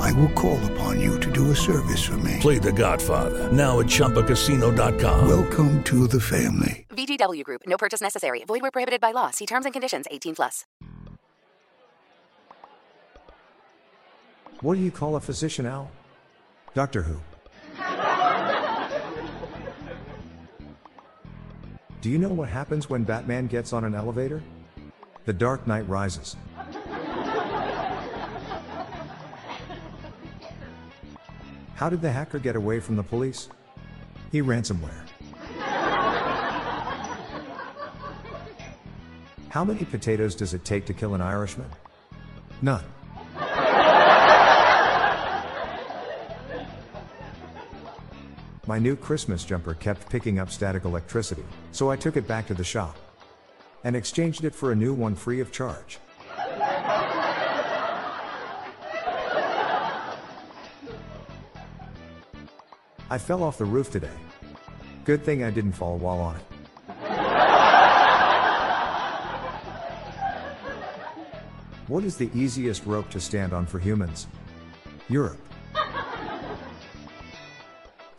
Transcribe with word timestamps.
I 0.00 0.12
will 0.12 0.30
call 0.30 0.58
upon 0.72 1.00
you 1.00 1.18
to 1.20 1.30
do 1.30 1.50
a 1.50 1.56
service 1.56 2.04
for 2.04 2.16
me. 2.18 2.38
Play 2.40 2.58
The 2.58 2.72
Godfather 2.72 3.52
now 3.52 3.80
at 3.80 3.86
ChumbaCasino.com. 3.86 5.28
Welcome 5.28 5.82
to 5.84 6.06
the 6.06 6.20
family. 6.20 6.86
VGW 6.90 7.44
Group. 7.44 7.62
No 7.66 7.76
purchase 7.76 8.00
necessary. 8.00 8.44
Void 8.44 8.62
where 8.62 8.70
prohibited 8.70 9.00
by 9.00 9.12
law. 9.12 9.30
See 9.30 9.46
terms 9.46 9.66
and 9.66 9.72
conditions. 9.72 10.06
18 10.10 10.34
plus. 10.34 10.64
What 14.60 14.74
do 14.74 14.80
you 14.80 14.90
call 14.90 15.14
a 15.16 15.20
physician, 15.20 15.66
Al? 15.66 15.90
Doctor 16.74 17.02
Who. 17.02 17.20
Do 22.00 22.10
you 22.10 22.18
know 22.18 22.28
what 22.28 22.48
happens 22.48 22.88
when 22.88 23.04
Batman 23.04 23.48
gets 23.48 23.72
on 23.72 23.84
an 23.84 23.94
elevator? 23.94 24.42
The 25.24 25.32
Dark 25.32 25.66
Knight 25.66 25.88
rises. 25.88 26.36
How 31.78 31.88
did 31.88 32.02
the 32.02 32.10
hacker 32.10 32.40
get 32.40 32.56
away 32.56 32.80
from 32.80 32.96
the 32.96 33.04
police? 33.04 33.48
He 34.32 34.42
ransomware. 34.42 35.06
How 39.48 39.64
many 39.64 39.84
potatoes 39.84 40.34
does 40.34 40.54
it 40.54 40.64
take 40.64 40.86
to 40.86 40.92
kill 40.92 41.14
an 41.14 41.20
Irishman? 41.20 41.70
None. 42.62 42.82
My 48.66 48.80
new 48.80 48.96
Christmas 48.96 49.44
jumper 49.44 49.74
kept 49.74 50.10
picking 50.10 50.40
up 50.40 50.50
static 50.50 50.84
electricity, 50.84 51.44
so 51.70 51.92
I 51.92 51.94
took 51.96 52.16
it 52.16 52.26
back 52.26 52.48
to 52.48 52.54
the 52.54 52.64
shop 52.64 52.96
and 53.84 53.94
exchanged 53.94 54.44
it 54.44 54.52
for 54.52 54.72
a 54.72 54.74
new 54.74 54.92
one 54.92 55.14
free 55.14 55.38
of 55.38 55.52
charge. 55.52 55.98
I 63.10 63.16
fell 63.16 63.42
off 63.42 63.56
the 63.56 63.64
roof 63.64 63.90
today. 63.90 64.10
Good 65.04 65.24
thing 65.24 65.42
I 65.42 65.50
didn't 65.50 65.72
fall 65.72 65.96
while 65.96 66.18
on 66.18 66.36
it. 66.36 66.42
What 71.88 72.04
is 72.04 72.18
the 72.18 72.30
easiest 72.34 72.84
rope 72.84 73.08
to 73.10 73.20
stand 73.20 73.54
on 73.54 73.64
for 73.64 73.78
humans? 73.78 74.26
Europe. 75.08 75.40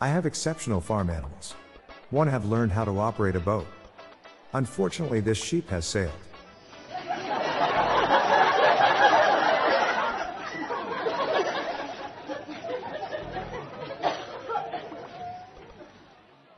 I 0.00 0.08
have 0.08 0.26
exceptional 0.26 0.80
farm 0.80 1.08
animals. 1.08 1.54
One 2.10 2.26
have 2.26 2.46
learned 2.46 2.72
how 2.72 2.84
to 2.84 2.98
operate 2.98 3.36
a 3.36 3.40
boat. 3.40 3.68
Unfortunately, 4.54 5.20
this 5.20 5.38
sheep 5.38 5.68
has 5.68 5.84
sailed. 5.84 6.10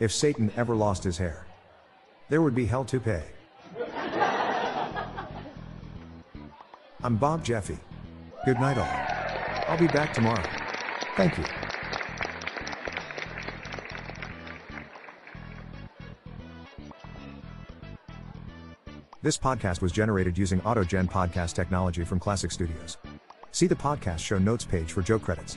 If 0.00 0.12
Satan 0.12 0.50
ever 0.56 0.74
lost 0.74 1.04
his 1.04 1.18
hair, 1.18 1.46
there 2.28 2.42
would 2.42 2.54
be 2.54 2.66
hell 2.66 2.84
to 2.86 2.98
pay. 2.98 3.22
I'm 7.02 7.16
Bob 7.16 7.44
Jeffy. 7.44 7.78
Good 8.44 8.58
night, 8.58 8.78
all. 8.78 9.68
I'll 9.68 9.78
be 9.78 9.86
back 9.86 10.12
tomorrow. 10.12 10.42
Thank 11.16 11.38
you. 11.38 11.44
This 19.22 19.38
podcast 19.38 19.80
was 19.80 19.92
generated 19.92 20.36
using 20.36 20.60
AutoGen 20.60 21.08
podcast 21.10 21.54
technology 21.54 22.04
from 22.04 22.18
Classic 22.18 22.50
Studios. 22.50 22.98
See 23.52 23.66
the 23.66 23.74
podcast 23.74 24.18
show 24.18 24.38
notes 24.38 24.64
page 24.64 24.92
for 24.92 25.00
joke 25.00 25.22
credits. 25.22 25.56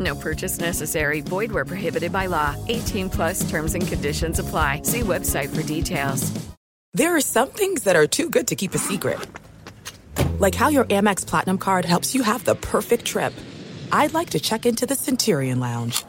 No 0.00 0.14
purchase 0.14 0.58
necessary. 0.58 1.20
Void 1.20 1.52
where 1.52 1.66
prohibited 1.66 2.12
by 2.12 2.26
law. 2.26 2.56
18 2.68 3.10
plus 3.10 3.48
terms 3.50 3.74
and 3.74 3.86
conditions 3.86 4.38
apply. 4.38 4.82
See 4.82 5.00
website 5.00 5.54
for 5.54 5.62
details. 5.62 6.32
There 6.94 7.14
are 7.14 7.20
some 7.20 7.48
things 7.50 7.84
that 7.84 7.94
are 7.94 8.06
too 8.06 8.30
good 8.30 8.48
to 8.48 8.56
keep 8.56 8.74
a 8.74 8.78
secret. 8.78 9.18
Like 10.40 10.54
how 10.54 10.68
your 10.68 10.84
Amex 10.84 11.26
Platinum 11.26 11.58
card 11.58 11.84
helps 11.84 12.14
you 12.14 12.22
have 12.22 12.44
the 12.44 12.54
perfect 12.54 13.04
trip. 13.04 13.32
I'd 13.92 14.14
like 14.14 14.30
to 14.30 14.40
check 14.40 14.66
into 14.66 14.86
the 14.86 14.94
Centurion 14.94 15.60
Lounge. 15.60 16.04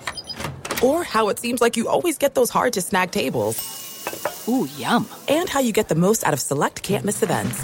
Or 0.81 1.03
how 1.03 1.29
it 1.29 1.37
seems 1.37 1.61
like 1.61 1.77
you 1.77 1.87
always 1.87 2.17
get 2.17 2.33
those 2.33 2.49
hard 2.49 2.73
to 2.73 2.81
snag 2.81 3.11
tables. 3.11 3.59
Ooh, 4.47 4.67
yum. 4.77 5.07
And 5.27 5.49
how 5.49 5.59
you 5.59 5.71
get 5.71 5.89
the 5.89 5.95
most 5.95 6.25
out 6.25 6.33
of 6.33 6.39
select 6.39 6.81
can't 6.81 7.05
miss 7.05 7.21
events. 7.21 7.63